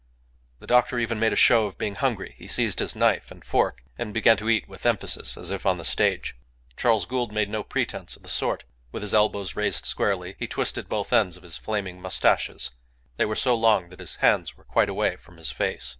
The 0.57 0.65
doctor 0.65 0.97
even 0.97 1.19
made 1.19 1.31
a 1.31 1.35
show 1.35 1.65
of 1.67 1.77
being 1.77 1.93
hungry; 1.93 2.33
he 2.39 2.47
seized 2.47 2.79
his 2.79 2.95
knife 2.95 3.29
and 3.29 3.45
fork, 3.45 3.83
and 3.99 4.15
began 4.15 4.35
to 4.37 4.49
eat 4.49 4.67
with 4.67 4.83
emphasis, 4.83 5.37
as 5.37 5.51
if 5.51 5.63
on 5.63 5.77
the 5.77 5.85
stage. 5.85 6.35
Charles 6.75 7.05
Gould 7.05 7.31
made 7.31 7.51
no 7.51 7.63
pretence 7.63 8.15
of 8.15 8.23
the 8.23 8.27
sort; 8.27 8.63
with 8.91 9.03
his 9.03 9.13
elbows 9.13 9.55
raised 9.55 9.85
squarely, 9.85 10.35
he 10.39 10.47
twisted 10.47 10.89
both 10.89 11.13
ends 11.13 11.37
of 11.37 11.43
his 11.43 11.57
flaming 11.57 12.01
moustaches 12.01 12.71
they 13.17 13.25
were 13.25 13.35
so 13.35 13.53
long 13.53 13.89
that 13.89 13.99
his 13.99 14.15
hands 14.15 14.57
were 14.57 14.63
quite 14.65 14.89
away 14.89 15.17
from 15.17 15.37
his 15.37 15.51
face. 15.51 15.87